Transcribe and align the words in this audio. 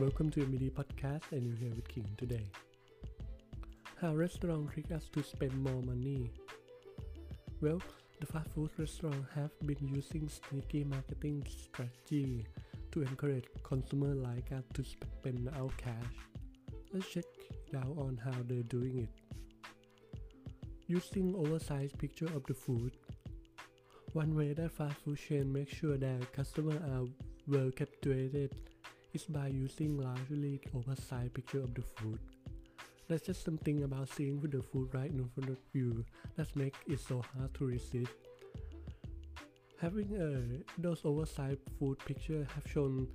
Welcome 0.00 0.30
to 0.30 0.40
MD 0.40 0.70
Podcast 0.70 1.30
and 1.32 1.44
you're 1.44 1.56
here 1.56 1.74
with 1.76 1.86
King 1.86 2.08
today. 2.16 2.46
How 4.00 4.14
restaurant 4.14 4.72
trick 4.72 4.90
us 4.92 5.10
to 5.12 5.22
spend 5.22 5.52
more 5.62 5.82
money? 5.82 6.30
Well, 7.60 7.82
the 8.18 8.24
fast 8.24 8.48
food 8.54 8.70
restaurants 8.78 9.28
have 9.34 9.50
been 9.66 9.76
using 9.94 10.26
sneaky 10.30 10.84
marketing 10.84 11.46
strategy 11.46 12.46
to 12.92 13.02
encourage 13.02 13.44
consumers 13.62 14.16
like 14.16 14.50
us 14.52 14.64
to 14.72 14.82
spend 14.84 15.50
our 15.54 15.68
cash. 15.76 16.14
Let's 16.94 17.10
check 17.10 17.26
out 17.76 17.98
on 17.98 18.18
how 18.24 18.32
they're 18.48 18.62
doing 18.62 19.00
it. 19.00 19.10
Using 20.86 21.34
oversized 21.36 21.98
picture 21.98 22.32
of 22.34 22.46
the 22.46 22.54
food. 22.54 22.92
One 24.14 24.34
way 24.34 24.54
that 24.54 24.72
fast 24.72 24.96
food 25.04 25.18
chain 25.18 25.52
make 25.52 25.68
sure 25.68 25.98
that 25.98 26.32
customers 26.32 26.80
are 26.90 27.04
well 27.46 27.70
captivated 27.70 28.54
is 29.12 29.24
by 29.24 29.48
using 29.48 29.98
largely 29.98 30.60
oversized 30.74 31.34
picture 31.34 31.60
of 31.60 31.74
the 31.74 31.82
food. 31.82 32.18
There's 33.08 33.22
just 33.22 33.44
something 33.44 33.82
about 33.82 34.08
seeing 34.08 34.40
the 34.40 34.62
food 34.62 34.90
right 34.92 35.10
in 35.10 35.28
front 35.34 35.50
of 35.50 35.58
you 35.72 36.04
that 36.36 36.54
makes 36.54 36.78
it 36.86 37.00
so 37.00 37.22
hard 37.34 37.52
to 37.54 37.66
resist. 37.66 38.12
Having 39.80 40.16
uh, 40.16 40.72
those 40.78 41.00
oversized 41.04 41.60
food 41.78 41.98
pictures 42.04 42.46
have 42.54 42.70
shown 42.70 43.08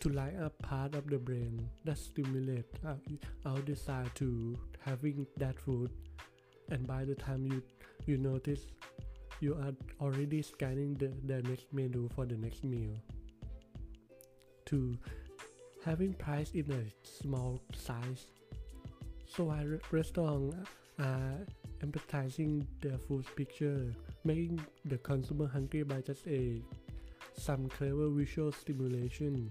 to 0.00 0.08
light 0.08 0.36
up 0.40 0.60
part 0.62 0.94
of 0.94 1.08
the 1.08 1.18
brain 1.18 1.68
that 1.84 1.98
stimulate 1.98 2.66
our, 2.86 2.96
our 3.44 3.60
desire 3.60 4.06
to 4.14 4.58
having 4.84 5.26
that 5.36 5.58
food 5.58 5.90
and 6.70 6.86
by 6.86 7.04
the 7.04 7.14
time 7.14 7.46
you 7.46 7.62
you 8.06 8.16
notice 8.16 8.60
you 9.40 9.54
are 9.54 9.74
already 10.00 10.40
scanning 10.40 10.94
the, 10.94 11.12
the 11.26 11.42
next 11.48 11.66
menu 11.72 12.08
for 12.14 12.24
the 12.24 12.36
next 12.36 12.64
meal 12.64 12.94
to 14.64 14.96
having 15.84 16.12
price 16.14 16.50
in 16.52 16.70
a 16.72 16.84
small 17.06 17.60
size. 17.74 18.26
So 19.26 19.50
I 19.50 19.64
restaurants 19.90 20.56
are 20.98 21.38
emphasizing 21.82 22.66
the 22.80 22.98
food 22.98 23.24
picture 23.36 23.94
making 24.24 24.60
the 24.84 24.98
consumer 24.98 25.46
hungry 25.46 25.82
by 25.82 26.00
just 26.02 26.26
a 26.26 26.62
some 27.36 27.68
clever 27.68 28.08
visual 28.10 28.52
stimulation. 28.52 29.50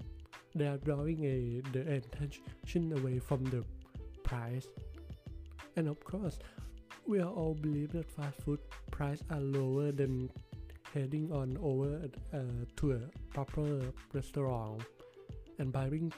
They 0.54 0.68
are 0.68 0.78
drawing 0.78 1.24
a 1.26 1.62
the 1.72 1.94
attention 1.94 2.94
away 2.98 3.20
from 3.20 3.44
the 3.46 3.64
price. 4.24 4.68
And 5.76 5.88
of 5.88 6.04
course 6.04 6.38
we 7.08 7.20
are 7.20 7.32
all 7.32 7.56
believe 7.56 7.94
that 7.94 8.12
fast 8.12 8.42
food 8.42 8.60
prices 8.92 9.26
are 9.32 9.40
lower 9.40 9.92
than 9.92 10.30
heading 10.94 11.32
on 11.32 11.58
over 11.62 12.02
uh, 12.34 12.66
to 12.76 12.92
a 12.92 13.00
proper 13.34 13.82
restaurant 14.14 14.84
and 15.60 15.72
by 15.72 15.90
being 15.90 16.12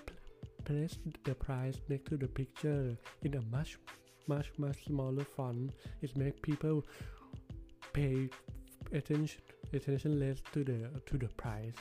place 0.64 0.98
the 1.24 1.34
price 1.34 1.78
next 1.90 2.10
to 2.10 2.18
the 2.18 2.28
picture 2.28 2.96
in 3.24 3.34
a 3.36 3.42
much 3.52 3.78
much 4.28 4.52
much 4.58 4.86
smaller 4.86 5.26
font. 5.36 5.72
It 6.02 6.16
makes 6.16 6.40
people 6.42 6.86
pay 7.94 8.30
attention 8.94 9.42
attention 9.74 10.20
less 10.20 10.42
to 10.54 10.64
the 10.64 10.90
to 11.06 11.18
the 11.18 11.28
price. 11.44 11.74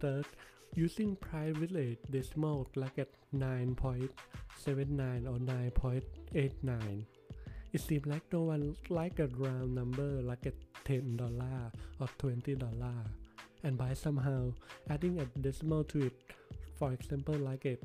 Third, 0.00 0.26
using 0.74 1.16
a 1.32 1.96
decimal 2.10 2.68
like 2.76 2.98
at 2.98 3.08
9.79 3.34 5.26
or 5.26 5.38
9.89. 5.38 7.06
It 7.72 7.80
seems 7.80 8.06
like 8.06 8.22
no 8.32 8.42
one 8.42 8.76
like 8.88 9.18
a 9.18 9.26
round 9.28 9.74
number 9.74 10.20
like 10.22 10.46
at 10.46 10.54
$10 10.84 11.20
or 12.00 12.08
$20 12.18 13.23
and 13.64 13.76
by 13.76 13.94
somehow 13.94 14.52
adding 14.90 15.18
a 15.18 15.24
decimal 15.40 15.82
to 15.84 16.06
it. 16.06 16.12
For 16.78 16.92
example 16.92 17.34
like 17.34 17.64
a 17.64 17.78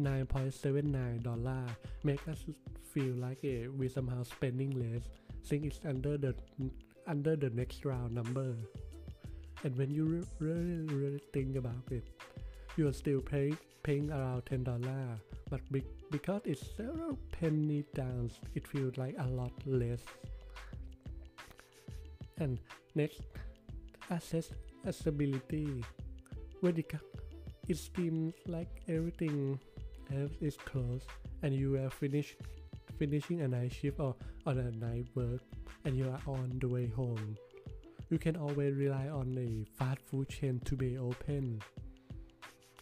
9.79 0.00 1.22
dollar 1.22 1.64
make 2.02 2.26
us 2.28 2.44
feel 2.92 3.14
like 3.14 3.38
a, 3.44 3.68
we 3.68 3.88
somehow 3.88 4.22
spending 4.22 4.70
less 4.70 5.04
since 5.42 5.66
it's 5.66 5.80
under 5.86 6.16
the 6.16 6.34
under 7.06 7.36
the 7.36 7.50
next 7.50 7.84
round 7.84 8.14
number. 8.14 8.54
And 9.64 9.76
when 9.76 9.90
you 9.90 10.26
really 10.38 10.82
really 10.94 11.22
think 11.32 11.56
about 11.56 11.90
it 11.90 12.04
you 12.76 12.88
are 12.88 12.92
still 12.92 13.20
paying 13.20 13.56
paying 13.82 14.10
around 14.10 14.42
ten 14.46 14.64
dollar. 14.64 15.18
But 15.48 15.60
be, 15.70 15.82
because 16.10 16.42
it's 16.44 16.64
several 16.76 17.18
penny 17.30 17.84
down 17.94 18.30
it 18.54 18.66
feels 18.66 18.96
like 18.96 19.14
a 19.18 19.28
lot 19.28 19.52
less. 19.64 20.00
And 22.38 22.58
next 22.94 23.20
accessibility 24.86 25.84
it, 26.62 26.94
it 27.68 27.76
seems 27.76 28.34
like 28.46 28.82
everything 28.88 29.58
else 30.14 30.32
is 30.40 30.56
closed 30.56 31.06
and 31.42 31.54
you 31.54 31.76
are 31.76 31.90
finished 31.90 32.36
finishing 32.98 33.42
a 33.42 33.48
night 33.48 33.72
shift 33.72 34.00
or 34.00 34.14
on 34.46 34.58
a 34.58 34.70
night 34.72 35.06
work 35.14 35.40
and 35.84 35.96
you 35.96 36.08
are 36.08 36.20
on 36.26 36.58
the 36.60 36.68
way 36.68 36.88
home 36.88 37.36
you 38.08 38.18
can 38.18 38.36
always 38.36 38.74
rely 38.74 39.08
on 39.08 39.36
a 39.36 39.66
fast 39.76 40.00
food 40.06 40.28
chain 40.28 40.60
to 40.64 40.76
be 40.76 40.96
open. 40.96 41.60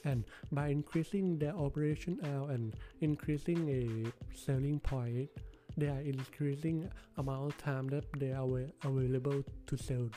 And 0.04 0.24
by 0.52 0.68
increasing 0.68 1.38
their 1.38 1.56
operation 1.56 2.20
hour 2.24 2.50
and 2.50 2.74
increasing 3.00 3.68
a 3.70 4.36
selling 4.36 4.80
point, 4.80 5.30
they 5.78 5.86
are 5.88 6.00
increasing 6.00 6.90
amount 7.16 7.52
of 7.52 7.58
time 7.58 7.88
that 7.88 8.04
they 8.18 8.32
are 8.32 8.46
available 8.84 9.42
to 9.66 9.76
sell 9.76 10.10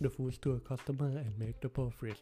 the 0.00 0.10
foods 0.10 0.38
to 0.38 0.52
a 0.52 0.60
customer 0.60 1.06
and 1.06 1.38
make 1.38 1.60
the 1.60 1.68
profit. 1.68 2.16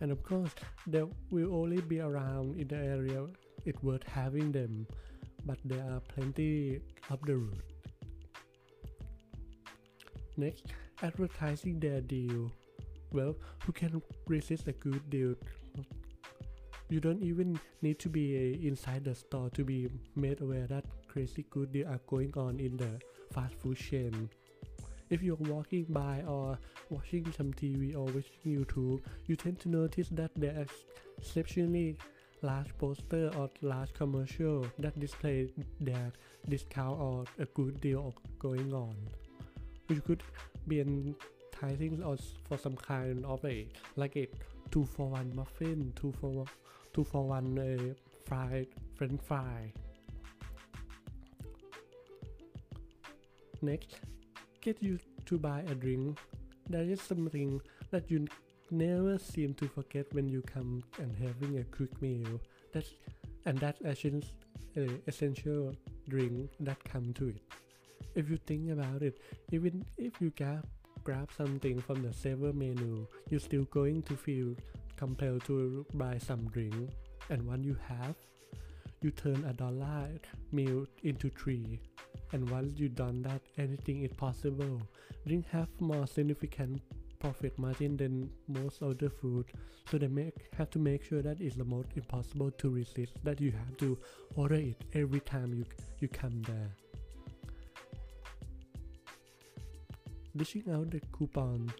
And 0.00 0.10
of 0.10 0.22
course, 0.22 0.50
they 0.86 1.04
will 1.30 1.54
only 1.54 1.80
be 1.80 2.00
around 2.00 2.58
in 2.58 2.68
the 2.68 2.76
area 2.76 3.26
it's 3.64 3.82
worth 3.82 4.02
having 4.04 4.50
them, 4.50 4.86
but 5.46 5.58
there 5.64 5.84
are 5.90 6.00
plenty 6.00 6.80
up 7.10 7.24
the 7.24 7.36
road. 7.36 7.62
Next, 10.36 10.64
advertising 11.02 11.78
their 11.78 12.00
deal. 12.00 12.50
Well, 13.12 13.36
who 13.64 13.72
can 13.72 14.02
resist 14.26 14.66
a 14.66 14.72
good 14.72 15.08
deal? 15.10 15.34
You 16.88 17.00
don't 17.00 17.22
even 17.22 17.60
need 17.82 17.98
to 18.00 18.08
be 18.08 18.36
uh, 18.36 18.66
inside 18.66 19.04
the 19.04 19.14
store 19.14 19.50
to 19.50 19.64
be 19.64 19.88
made 20.16 20.40
aware 20.40 20.66
that 20.66 20.84
crazy 21.08 21.46
good 21.50 21.72
deals 21.72 21.88
are 21.88 22.00
going 22.06 22.32
on 22.36 22.58
in 22.58 22.76
the 22.76 23.00
fast 23.32 23.54
food 23.54 23.76
chain. 23.76 24.28
If 25.12 25.22
you're 25.22 25.36
walking 25.36 25.84
by 25.90 26.22
or 26.26 26.58
watching 26.88 27.30
some 27.36 27.52
TV 27.52 27.94
or 27.94 28.06
watching 28.06 28.42
YouTube, 28.46 29.02
you 29.26 29.36
tend 29.36 29.60
to 29.60 29.68
notice 29.68 30.08
that 30.20 30.30
there 30.34 30.54
are 30.60 30.66
exceptionally 31.18 31.98
large 32.40 32.76
poster 32.78 33.30
or 33.36 33.50
large 33.60 33.92
commercial 33.92 34.66
that 34.78 34.98
display 34.98 35.52
their 35.80 36.12
discount 36.48 36.98
or 36.98 37.24
a 37.38 37.44
good 37.54 37.80
deal 37.80 38.14
going 38.38 38.72
on 38.72 38.96
you 39.92 40.00
could 40.00 40.22
be 40.68 40.80
advertising 40.80 42.02
or 42.02 42.16
for 42.48 42.56
some 42.58 42.76
kind 42.76 43.24
of 43.26 43.44
a 43.44 43.66
like 43.96 44.16
a 44.16 44.28
two 44.70 44.84
for 44.84 45.08
one 45.08 45.34
muffin, 45.34 45.92
two 45.96 46.12
for 46.20 46.44
two 46.94 47.04
for 47.04 47.26
one 47.26 47.58
uh, 47.58 47.94
fried 48.26 48.68
French 48.94 49.20
fry. 49.22 49.72
Next, 53.60 54.00
get 54.62 54.82
you 54.82 54.98
to 55.26 55.38
buy 55.38 55.60
a 55.68 55.74
drink. 55.74 56.18
That 56.70 56.86
is 56.86 57.00
something 57.02 57.60
that 57.90 58.10
you 58.10 58.26
never 58.70 59.18
seem 59.18 59.54
to 59.54 59.68
forget 59.68 60.06
when 60.14 60.28
you 60.28 60.42
come 60.42 60.82
and 60.98 61.14
having 61.16 61.58
a 61.58 61.64
quick 61.64 62.00
meal. 62.00 62.40
That's 62.72 62.94
and 63.44 63.58
that's 63.58 63.80
essential, 63.82 64.30
uh, 64.76 64.96
essential 65.06 65.74
drink 66.08 66.50
that 66.60 66.82
come 66.84 67.12
to 67.14 67.28
it 67.28 67.42
if 68.14 68.30
you 68.30 68.36
think 68.36 68.70
about 68.70 69.02
it, 69.02 69.18
even 69.50 69.84
if 69.96 70.20
you 70.20 70.30
grab, 70.36 70.66
grab 71.04 71.28
something 71.36 71.80
from 71.80 72.02
the 72.02 72.12
server 72.12 72.52
menu, 72.52 73.06
you're 73.28 73.40
still 73.40 73.64
going 73.64 74.02
to 74.02 74.16
feel 74.16 74.54
compelled 74.96 75.44
to 75.44 75.86
buy 75.94 76.18
some 76.18 76.48
drink. 76.50 76.90
And 77.30 77.46
when 77.46 77.62
you 77.62 77.76
have, 77.88 78.16
you 79.00 79.10
turn 79.10 79.44
a 79.44 79.52
dollar 79.52 80.08
meal 80.52 80.86
into 81.02 81.30
three. 81.30 81.80
And 82.32 82.48
once 82.50 82.78
you've 82.78 82.94
done 82.94 83.22
that, 83.22 83.42
anything 83.58 84.02
is 84.02 84.12
possible. 84.12 84.80
Drink 85.26 85.46
have 85.50 85.68
more 85.80 86.06
significant 86.06 86.80
profit 87.18 87.56
margin 87.58 87.96
than 87.96 88.28
most 88.48 88.82
other 88.82 89.08
food 89.08 89.46
so 89.88 89.96
they 89.96 90.08
make 90.08 90.34
have 90.58 90.70
to 90.70 90.80
make 90.80 91.04
sure 91.04 91.22
that 91.22 91.40
it's 91.40 91.54
the 91.54 91.64
most 91.64 91.86
impossible 91.94 92.50
to 92.50 92.68
resist 92.68 93.12
that 93.22 93.40
you 93.40 93.52
have 93.52 93.76
to 93.76 93.96
order 94.34 94.56
it 94.56 94.82
every 94.94 95.20
time 95.20 95.54
you 95.54 95.64
you 96.00 96.08
come 96.08 96.42
there 96.42 96.70
dishing 100.36 100.64
out 100.72 100.90
the 100.90 101.00
coupon. 101.12 101.72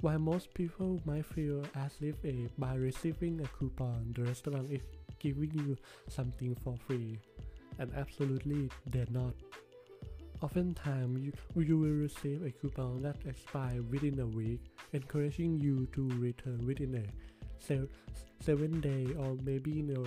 While 0.00 0.18
most 0.18 0.52
people 0.52 1.00
might 1.06 1.24
feel 1.24 1.64
as 1.76 1.92
if 2.00 2.16
a, 2.24 2.48
by 2.58 2.74
receiving 2.74 3.40
a 3.40 3.48
coupon, 3.58 4.12
the 4.14 4.24
restaurant 4.24 4.70
is 4.70 4.82
giving 5.18 5.52
you 5.54 5.76
something 6.08 6.54
for 6.62 6.76
free, 6.86 7.18
and 7.78 7.92
absolutely 7.94 8.70
they're 8.86 9.06
not. 9.10 9.34
Oftentimes, 10.42 11.20
you, 11.20 11.32
you 11.56 11.78
will 11.78 11.88
receive 11.90 12.44
a 12.44 12.50
coupon 12.50 13.02
that 13.02 13.16
expires 13.26 13.82
within 13.90 14.20
a 14.20 14.26
week, 14.26 14.60
encouraging 14.92 15.58
you 15.58 15.86
to 15.92 16.08
return 16.18 16.66
within 16.66 16.94
a 16.96 17.02
seven 18.40 18.80
day 18.80 19.06
or 19.18 19.36
maybe 19.42 19.70
you 19.70 19.82
know 19.82 20.04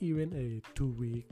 even 0.00 0.30
a 0.34 0.76
two 0.76 0.90
week 0.98 1.26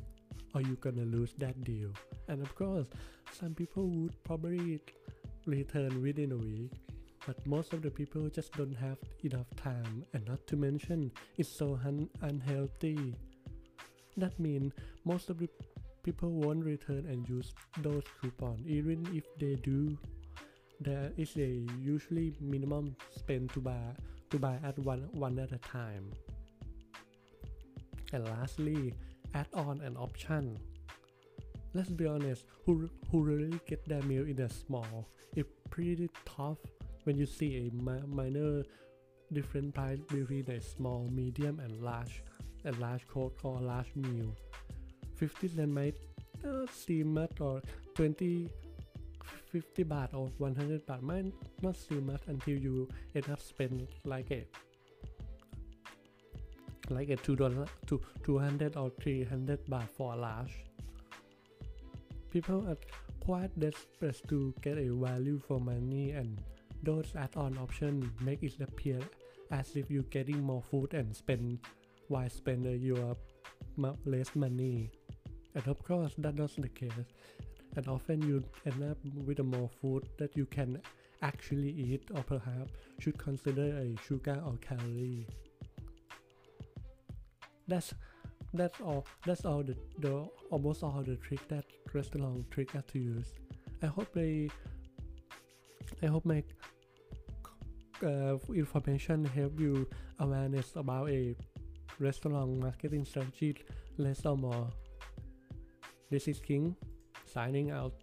or 0.54 0.62
you're 0.62 0.76
gonna 0.76 1.04
lose 1.04 1.34
that 1.36 1.62
deal 1.64 1.90
and 2.28 2.40
of 2.40 2.54
course 2.54 2.86
some 3.30 3.54
people 3.54 3.86
would 3.88 4.24
probably 4.24 4.80
return 5.44 6.02
within 6.02 6.32
a 6.32 6.36
week 6.36 6.72
but 7.26 7.46
most 7.46 7.74
of 7.74 7.82
the 7.82 7.90
people 7.90 8.26
just 8.30 8.52
don't 8.52 8.74
have 8.74 8.96
enough 9.22 9.46
time 9.56 10.02
and 10.14 10.26
not 10.26 10.44
to 10.46 10.56
mention 10.56 11.10
it's 11.36 11.50
so 11.50 11.78
un- 11.84 12.08
unhealthy 12.22 13.14
that 14.20 14.38
means 14.38 14.72
most 15.04 15.30
of 15.30 15.38
the 15.38 15.48
people 16.02 16.30
won't 16.30 16.64
return 16.64 17.06
and 17.06 17.28
use 17.28 17.52
those 17.78 18.04
coupons 18.20 18.66
even 18.66 19.06
if 19.14 19.24
they 19.38 19.56
do. 19.56 19.96
There 20.80 21.12
is 21.16 21.36
a 21.36 21.66
usually 21.78 22.34
minimum 22.40 22.96
spend 23.14 23.52
to 23.52 23.60
buy 23.60 23.94
to 24.30 24.38
buy 24.38 24.58
at 24.64 24.78
one 24.78 25.08
one 25.12 25.38
at 25.38 25.52
a 25.52 25.58
time. 25.58 26.10
And 28.12 28.24
lastly 28.24 28.94
add-on 29.34 29.80
and 29.82 29.96
option. 29.96 30.58
Let's 31.74 31.90
be 31.90 32.06
honest 32.06 32.46
who 32.64 32.88
who 33.10 33.22
really 33.22 33.60
get 33.66 33.86
their 33.86 34.02
meal 34.02 34.26
in 34.26 34.40
a 34.40 34.48
small 34.48 35.08
it's 35.36 35.48
pretty 35.70 36.10
tough 36.24 36.58
when 37.04 37.16
you 37.16 37.26
see 37.26 37.68
a 37.68 37.82
mi- 37.82 38.06
minor 38.06 38.64
different 39.32 39.74
price 39.74 40.00
between 40.08 40.50
a 40.50 40.60
small 40.60 41.06
medium 41.12 41.60
and 41.60 41.80
large 41.80 42.22
a 42.64 42.72
large 42.72 43.06
coat 43.08 43.34
or 43.42 43.58
a 43.58 43.62
large 43.62 43.94
meal. 43.94 44.34
50 45.16 45.48
cent 45.48 45.70
might 45.70 45.96
uh, 46.46 46.66
seem 46.72 47.14
much 47.14 47.40
or 47.40 47.60
20 47.94 48.48
50 49.52 49.84
baht 49.84 50.14
or 50.14 50.28
100 50.38 50.86
baht. 50.86 51.02
Might 51.02 51.32
not 51.62 51.76
seem 51.76 52.06
much 52.06 52.22
until 52.26 52.56
you 52.56 52.88
end 53.14 53.28
up 53.30 53.40
spend 53.40 53.86
like 54.04 54.30
a 54.30 54.46
like 56.88 57.10
a 57.10 57.16
two 57.16 57.36
dollar 57.36 57.66
to 57.86 58.00
200 58.24 58.76
or 58.76 58.90
300 59.00 59.66
baht 59.66 59.88
for 59.88 60.14
a 60.14 60.16
large. 60.16 60.64
People 62.30 62.66
are 62.68 62.76
quite 63.20 63.50
desperate 63.58 64.20
to 64.28 64.54
get 64.62 64.78
a 64.78 64.88
value 64.94 65.40
for 65.46 65.60
money 65.60 66.12
and 66.12 66.38
those 66.82 67.12
add-on 67.16 67.58
options 67.58 68.06
make 68.20 68.42
it 68.42 68.60
appear 68.60 69.00
as 69.50 69.76
if 69.76 69.90
you're 69.90 70.02
getting 70.04 70.40
more 70.42 70.62
food 70.62 70.94
and 70.94 71.14
spend 71.14 71.58
while 72.10 72.28
spend 72.28 72.66
your 72.82 73.16
less 74.04 74.34
money. 74.34 74.90
And 75.54 75.66
of 75.66 75.82
course 75.82 76.14
that's 76.18 76.36
not 76.36 76.50
the 76.56 76.68
case. 76.68 77.12
And 77.76 77.86
often 77.88 78.20
you 78.22 78.42
end 78.66 78.82
up 78.82 78.98
with 79.26 79.38
more 79.38 79.70
food 79.80 80.08
that 80.18 80.36
you 80.36 80.46
can 80.46 80.82
actually 81.22 81.70
eat 81.70 82.10
or 82.14 82.22
perhaps 82.22 82.72
should 82.98 83.16
consider 83.16 83.78
a 83.78 83.96
sugar 84.06 84.42
or 84.44 84.56
calorie. 84.56 85.26
That's 87.68 87.94
that's 88.52 88.80
all 88.80 89.06
that's 89.24 89.44
all 89.44 89.62
the, 89.62 89.76
the 90.00 90.26
almost 90.50 90.82
all 90.82 91.04
the 91.06 91.14
trick 91.16 91.46
that 91.48 91.64
restaurant 91.94 92.50
trick 92.50 92.70
to 92.88 92.98
use. 92.98 93.32
I 93.82 93.86
hope 93.86 94.12
they 94.12 94.50
i 96.02 96.06
hope 96.06 96.24
my 96.24 96.42
uh, 98.02 98.36
information 98.54 99.24
help 99.24 99.58
you 99.60 99.86
awareness 100.18 100.72
about 100.76 101.10
a 101.10 101.36
restaurant 102.00 102.58
marketing 102.58 103.04
strategy 103.04 103.56
less 103.98 104.24
or 104.24 104.36
more 104.36 104.68
this 106.10 106.26
is 106.26 106.40
king 106.40 106.74
signing 107.26 107.70
out 107.70 107.94